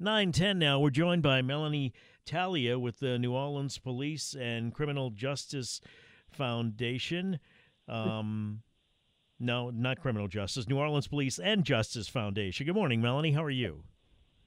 [0.00, 0.80] 910 now.
[0.80, 1.92] We're joined by Melanie
[2.24, 5.80] Talia with the New Orleans Police and Criminal Justice
[6.30, 7.38] Foundation.
[7.86, 8.62] Um,
[9.38, 12.66] no, not Criminal Justice, New Orleans Police and Justice Foundation.
[12.66, 13.32] Good morning, Melanie.
[13.32, 13.82] How are you?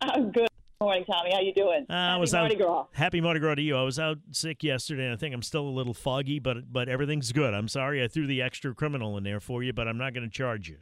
[0.02, 0.48] I'm good.
[0.80, 1.32] Good morning, Tommy.
[1.32, 1.86] How you doing?
[1.88, 2.86] Uh, I was Mardi out, Gras.
[2.92, 3.78] Happy Mardi Gras to you.
[3.78, 6.90] I was out sick yesterday, and I think I'm still a little foggy, but but
[6.90, 7.54] everything's good.
[7.54, 10.28] I'm sorry I threw the extra criminal in there for you, but I'm not going
[10.28, 10.78] to charge you.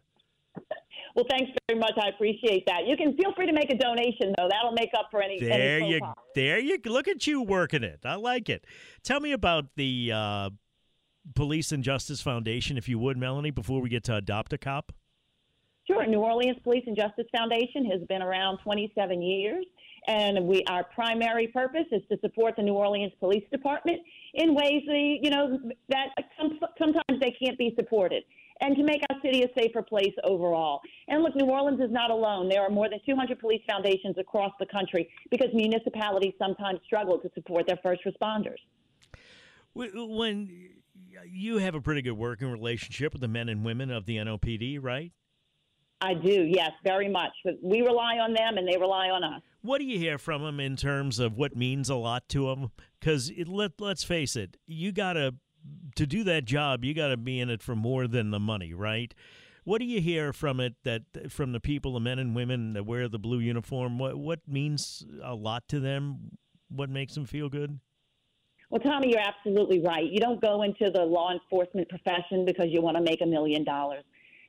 [1.16, 1.94] Well, thanks very much.
[2.02, 2.88] I appreciate that.
[2.88, 4.48] You can feel free to make a donation, though.
[4.50, 5.40] That'll make up for any.
[5.40, 6.02] There any you,
[6.36, 6.78] there you.
[6.86, 8.00] Look at you working it.
[8.06, 8.66] I like it.
[9.03, 10.50] Tell me about the uh,
[11.36, 14.94] Police and Justice Foundation, if you would, Melanie, before we get to adopt a cop.
[15.88, 16.06] Sure.
[16.06, 19.66] New Orleans Police and Justice Foundation has been around 27 years,
[20.08, 24.00] and we our primary purpose is to support the New Orleans Police Department
[24.36, 25.59] in ways that you know
[25.90, 26.08] that
[26.40, 28.23] some, sometimes they can't be supported.
[28.62, 30.81] And to make our city a safer place overall.
[31.08, 32.48] And look, New Orleans is not alone.
[32.48, 37.30] There are more than 200 police foundations across the country because municipalities sometimes struggle to
[37.34, 38.59] support their first responders.
[39.73, 40.70] When
[41.28, 44.78] you have a pretty good working relationship with the men and women of the NOPD,
[44.81, 45.12] right?
[46.02, 47.31] I do, yes, very much.
[47.62, 49.42] We rely on them and they rely on us.
[49.62, 52.72] What do you hear from them in terms of what means a lot to them?
[53.00, 55.36] Because let, let's face it, you got to
[55.95, 58.73] to do that job, you got to be in it for more than the money,
[58.73, 59.14] right?
[59.64, 62.86] What do you hear from it that from the people, the men and women that
[62.86, 64.00] wear the blue uniform?
[64.00, 66.38] What what means a lot to them?
[66.69, 67.80] What makes them feel good?
[68.72, 70.09] Well, Tommy, you're absolutely right.
[70.09, 73.63] You don't go into the law enforcement profession because you want to make a million
[73.66, 74.03] dollars.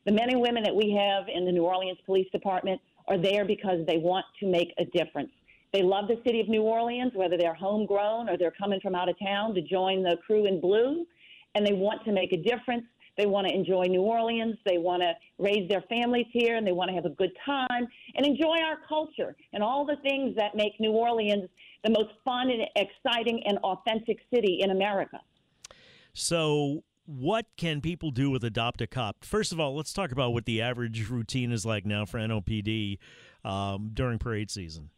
[0.06, 3.44] The men and women that we have in the New Orleans Police Department are there
[3.44, 5.30] because they want to make a difference.
[5.72, 9.08] They love the city of New Orleans, whether they're homegrown or they're coming from out
[9.08, 11.06] of town to join the crew in blue,
[11.54, 12.84] and they want to make a difference.
[13.18, 14.56] They want to enjoy New Orleans.
[14.64, 17.86] They want to raise their families here, and they want to have a good time
[18.14, 21.48] and enjoy our culture and all the things that make New Orleans
[21.84, 25.20] the most fun and exciting and authentic city in America.
[26.14, 29.24] So, what can people do with Adopt a Cop?
[29.24, 32.98] First of all, let's talk about what the average routine is like now for NOPD
[33.44, 34.90] um, during parade season.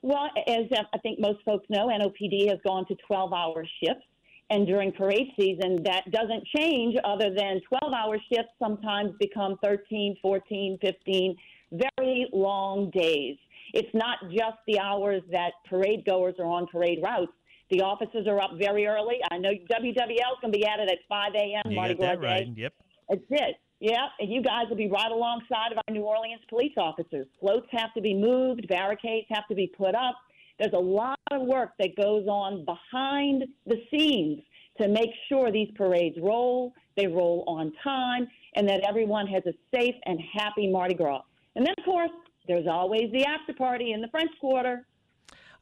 [0.00, 4.04] Well, as I think most folks know, NOPD has gone to 12 hour shifts.
[4.50, 10.16] And during parade season, that doesn't change other than 12 hour shifts sometimes become 13,
[10.20, 11.36] 14, 15,
[11.72, 13.38] very long days.
[13.72, 17.32] It's not just the hours that parade goers are on parade routes.
[17.70, 19.16] The officers are up very early.
[19.30, 21.70] I know WWL is going to be at it at 5 a.m.
[21.70, 22.54] You Mardi got that Gras right.
[22.54, 22.62] Day.
[22.62, 22.72] Yep.
[23.08, 23.56] That's it.
[23.80, 27.26] Yeah, and you guys will be right alongside of our New Orleans police officers.
[27.40, 30.14] Floats have to be moved, barricades have to be put up.
[30.62, 34.42] There's a lot of work that goes on behind the scenes
[34.80, 39.52] to make sure these parades roll, they roll on time, and that everyone has a
[39.74, 41.22] safe and happy Mardi Gras.
[41.56, 42.12] And then, of course,
[42.46, 44.86] there's always the after party in the French Quarter.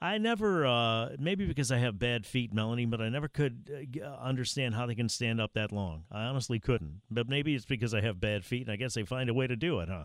[0.03, 4.07] I never, uh, maybe because I have bad feet, Melanie, but I never could uh,
[4.23, 6.05] understand how they can stand up that long.
[6.13, 7.01] I honestly couldn't.
[7.11, 9.47] But maybe it's because I have bad feet, and I guess they find a way
[9.47, 10.05] to do it, huh?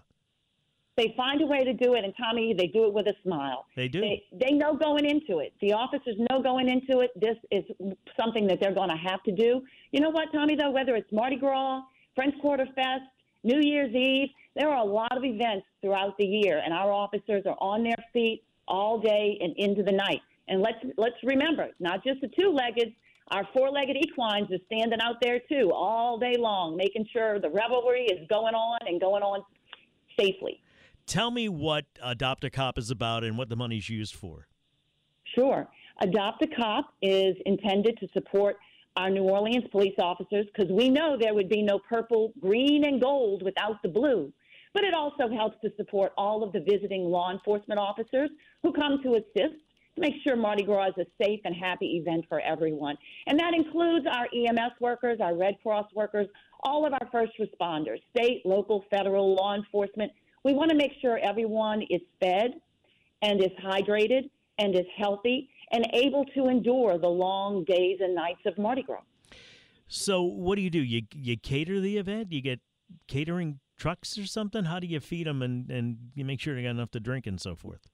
[0.98, 3.66] They find a way to do it, and Tommy, they do it with a smile.
[3.76, 4.00] They do.
[4.00, 5.54] They, they know going into it.
[5.60, 7.12] The officers know going into it.
[7.20, 7.66] This is
[8.18, 9.62] something that they're going to have to do.
[9.92, 10.56] You know what, Tommy?
[10.56, 11.82] Though whether it's Mardi Gras,
[12.16, 13.04] French Quarter Fest,
[13.44, 17.44] New Year's Eve, there are a lot of events throughout the year, and our officers
[17.46, 20.22] are on their feet all day and into the night.
[20.48, 22.94] And let's let's remember, not just the two-legged.
[23.32, 28.06] Our four-legged equines are standing out there too, all day long, making sure the revelry
[28.06, 29.44] is going on and going on
[30.18, 30.62] safely.
[31.08, 34.48] Tell me what Adopt a Cop is about and what the money's used for.
[35.36, 35.68] Sure.
[36.02, 38.58] Adopt a Cop is intended to support
[38.98, 43.02] our New Orleans police officers because we know there would be no purple, green, and
[43.02, 44.32] gold without the blue.
[44.74, 48.30] But it also helps to support all of the visiting law enforcement officers
[48.64, 49.56] who come to assist
[49.96, 52.98] to make sure Mardi Gras is a safe and happy event for everyone.
[53.28, 56.28] And that includes our EMS workers, our Red Cross workers,
[56.64, 60.12] all of our first responders, state, local, federal, law enforcement.
[60.46, 62.52] We want to make sure everyone is fed
[63.24, 68.42] and is hydrated and is healthy and able to endure the long days and nights
[68.46, 69.02] of Mardi Gras.
[69.88, 70.84] So, what do you do?
[70.84, 72.32] You you cater the event?
[72.32, 72.60] You get
[73.08, 74.66] catering trucks or something?
[74.66, 77.26] How do you feed them and, and you make sure they got enough to drink
[77.26, 77.90] and so forth?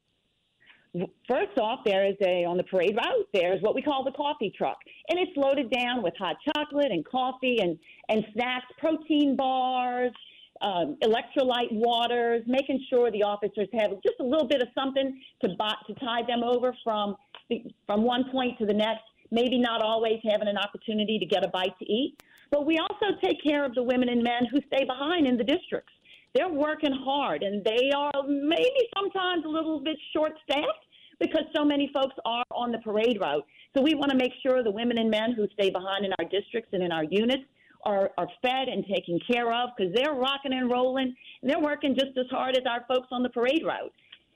[1.29, 3.27] First off, there is a on the parade route.
[3.33, 4.77] There's what we call the coffee truck,
[5.07, 10.11] and it's loaded down with hot chocolate and coffee and and snacks, protein bars,
[10.61, 15.47] um, electrolyte waters, making sure the officers have just a little bit of something to
[15.47, 17.15] to tide them over from
[17.49, 19.03] the, from one point to the next.
[19.31, 22.17] Maybe not always having an opportunity to get a bite to eat,
[22.51, 25.43] but we also take care of the women and men who stay behind in the
[25.43, 25.93] districts
[26.33, 30.85] they're working hard and they are maybe sometimes a little bit short staffed
[31.19, 33.45] because so many folks are on the parade route.
[33.75, 36.25] So we want to make sure the women and men who stay behind in our
[36.25, 37.43] districts and in our units
[37.83, 41.93] are, are fed and taken care of because they're rocking and rolling and they're working
[41.93, 43.93] just as hard as our folks on the parade route.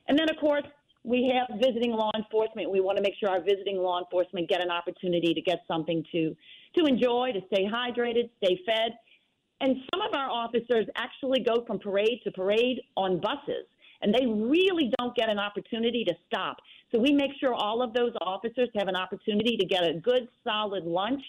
[0.08, 0.66] And then, of course,
[1.04, 2.72] we have visiting law enforcement.
[2.72, 6.04] We want to make sure our visiting law enforcement get an opportunity to get something
[6.12, 6.36] to
[6.78, 8.98] to enjoy, to stay hydrated, stay fed,
[9.62, 13.66] and some of our officers actually go from parade to parade on buses,
[14.02, 16.58] and they really don't get an opportunity to stop.
[16.92, 20.28] So we make sure all of those officers have an opportunity to get a good,
[20.44, 21.22] solid lunch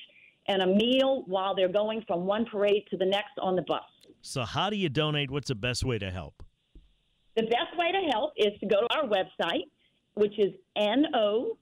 [0.49, 3.83] and a meal while they're going from one parade to the next on the bus.
[4.23, 5.31] So, how do you donate?
[5.31, 6.43] What's the best way to help?
[7.37, 9.65] The best way to help is to go to our website,
[10.15, 11.55] which is NOPJF.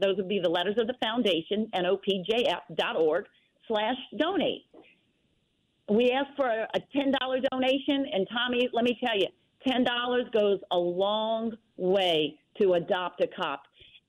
[0.00, 3.24] Those would be the letters of the foundation, NOPJF.org
[3.66, 4.66] slash donate
[5.88, 7.12] we ask for a $10
[7.50, 9.28] donation, and Tommy, let me tell you,
[9.66, 13.62] $10 goes a long way to adopt a cop.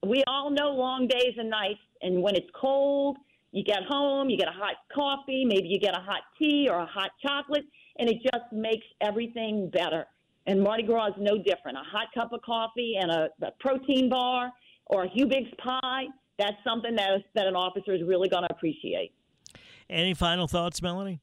[0.06, 3.16] We all know long days and nights, and when it's cold,
[3.52, 6.80] you get home, you get a hot coffee, maybe you get a hot tea or
[6.80, 7.64] a hot chocolate,
[7.98, 10.06] and it just makes everything better.
[10.46, 11.76] And Mardi Gras is no different.
[11.76, 14.52] A hot cup of coffee and a, a protein bar
[14.86, 16.06] or a Hubig's pie,
[16.38, 19.12] that's something that, that an officer is really going to appreciate.
[19.90, 21.20] Any final thoughts, Melanie?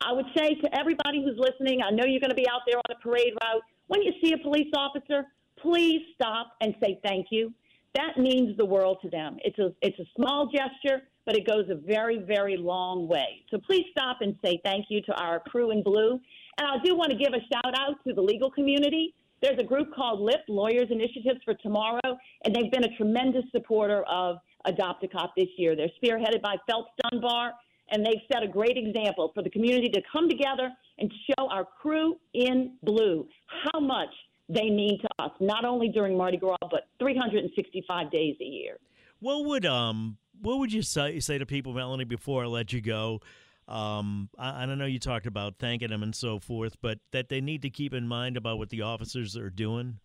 [0.00, 2.76] I would say to everybody who's listening, I know you're going to be out there
[2.76, 3.62] on the parade route.
[3.86, 5.24] When you see a police officer,
[5.58, 7.52] please stop and say thank you.
[7.94, 9.38] That means the world to them.
[9.44, 13.42] It's a it's a small gesture, but it goes a very very long way.
[13.50, 16.20] So please stop and say thank you to our crew in blue.
[16.58, 19.14] And I do want to give a shout out to the legal community.
[19.42, 24.02] There's a group called LIP, Lawyers Initiatives for Tomorrow, and they've been a tremendous supporter
[24.04, 25.76] of Adopt a Cop this year.
[25.76, 27.52] They're spearheaded by Phelps Dunbar
[27.90, 31.64] and they've set a great example for the community to come together and show our
[31.64, 34.08] crew in blue how much
[34.54, 38.78] they mean to us, not only during Mardi Gras, but 365 days a year.
[39.20, 42.80] What would um what would you say say to people, Melanie, before I let you
[42.80, 43.20] go?
[43.66, 47.28] Um, I, I don't know you talked about thanking them and so forth, but that
[47.28, 50.00] they need to keep in mind about what the officers are doing.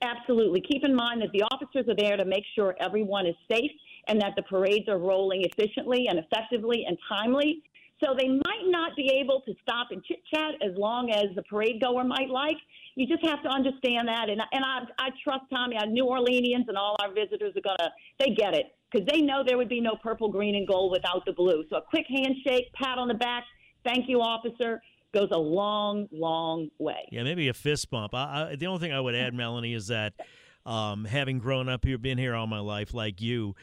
[0.00, 0.60] Absolutely.
[0.60, 3.70] Keep in mind that the officers are there to make sure everyone is safe
[4.08, 7.62] and that the parades are rolling efficiently and effectively and timely.
[8.02, 11.42] So they might not be able to stop and chit chat as long as the
[11.42, 12.56] parade goer might like.
[12.96, 14.28] You just have to understand that.
[14.28, 17.76] And, and I, I trust Tommy, our New Orleanians and all our visitors are going
[17.78, 20.92] to, they get it because they know there would be no purple, green, and gold
[20.92, 21.64] without the blue.
[21.70, 23.44] So a quick handshake, pat on the back,
[23.84, 24.80] thank you, officer
[25.12, 27.08] goes a long, long way.
[27.10, 28.14] Yeah, maybe a fist bump.
[28.14, 30.14] I, I, the only thing I would add, Melanie, is that
[30.66, 33.54] um, having grown up here, been here all my life, like you,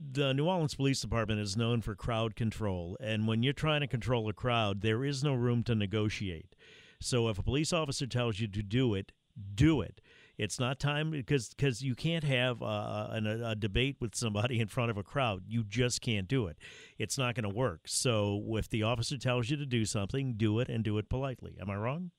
[0.00, 2.96] the New Orleans Police Department is known for crowd control.
[3.00, 6.54] And when you're trying to control a crowd, there is no room to negotiate.
[7.00, 9.12] So if a police officer tells you to do it,
[9.54, 10.00] do it.
[10.36, 14.68] It's not time because because you can't have a, a, a, debate with somebody in
[14.68, 15.42] front of a crowd.
[15.48, 16.58] You just can't do it.
[16.96, 17.82] It's not going to work.
[17.86, 21.56] So if the officer tells you to do something, do it and do it politely.
[21.60, 22.12] Am I wrong?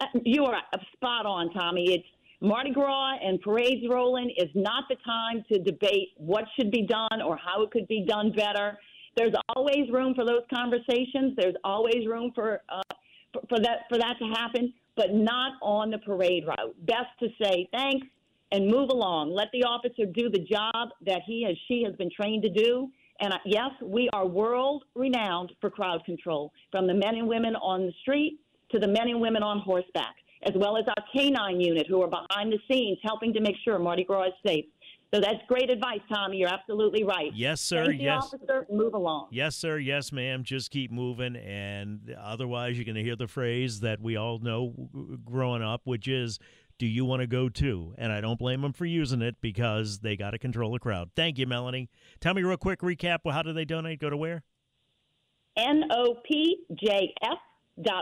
[0.00, 0.60] Uh, you are
[0.94, 1.94] spot on, Tommy.
[1.94, 2.08] It's
[2.44, 7.22] Mardi Gras and parades rolling is not the time to debate what should be done
[7.24, 8.78] or how it could be done better.
[9.16, 11.34] There's always room for those conversations.
[11.38, 12.82] There's always room for uh,
[13.32, 16.74] for, for that for that to happen, but not on the parade route.
[16.84, 18.06] Best to say thanks
[18.52, 19.32] and move along.
[19.32, 22.90] Let the officer do the job that he or she has been trained to do.
[23.20, 27.86] And yes, we are world renowned for crowd control, from the men and women on
[27.86, 28.38] the street
[28.72, 32.08] to the men and women on horseback as well as our canine unit who are
[32.08, 34.64] behind the scenes helping to make sure Mardi Gras is safe.
[35.12, 36.38] So that's great advice, Tommy.
[36.38, 37.30] You're absolutely right.
[37.34, 37.86] Yes, sir.
[37.86, 38.66] Thank yes, officer.
[38.68, 39.28] Move along.
[39.30, 39.78] Yes, sir.
[39.78, 40.42] Yes, ma'am.
[40.42, 44.74] Just keep moving, and otherwise, you're going to hear the phrase that we all know
[45.24, 46.40] growing up, which is,
[46.78, 50.00] "Do you want to go too?" And I don't blame them for using it because
[50.00, 51.10] they got to control the crowd.
[51.14, 51.90] Thank you, Melanie.
[52.18, 53.18] Tell me real quick recap.
[53.30, 54.00] How do they donate?
[54.00, 54.42] Go to where?
[55.56, 57.38] N O P J F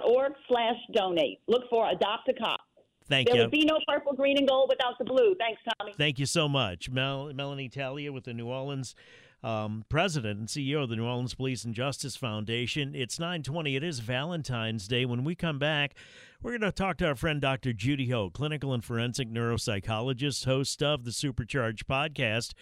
[0.04, 1.40] org slash donate.
[1.48, 2.60] Look for Adopt a Cop.
[3.08, 3.40] Thank there you.
[3.40, 5.34] There would be no purple, green, and gold without the blue.
[5.38, 5.92] Thanks, Tommy.
[5.96, 6.88] Thank you so much.
[6.88, 8.94] Mel- Melanie Talia with the New Orleans
[9.42, 12.94] um, president and CEO of the New Orleans Police and Justice Foundation.
[12.94, 13.76] It's 920.
[13.76, 15.04] It is Valentine's Day.
[15.04, 15.94] When we come back,
[16.42, 17.72] we're going to talk to our friend Dr.
[17.72, 22.52] Judy Ho, clinical and forensic neuropsychologist, host of the Supercharged podcast.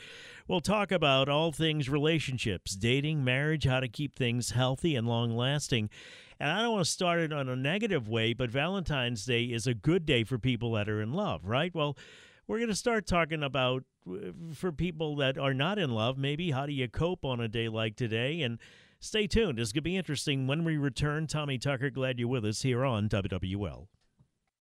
[0.48, 5.36] We'll talk about all things relationships, dating, marriage, how to keep things healthy and long
[5.36, 5.90] lasting.
[6.40, 9.66] And I don't want to start it on a negative way, but Valentine's Day is
[9.66, 11.72] a good day for people that are in love, right?
[11.74, 11.98] Well,
[12.48, 16.50] we're going to start talking about uh, for people that are not in love, maybe
[16.50, 18.40] how do you cope on a day like today?
[18.40, 18.58] And
[19.00, 19.60] stay tuned.
[19.60, 21.26] It's going to be interesting when we return.
[21.26, 23.86] Tommy Tucker, glad you're with us here on WWL.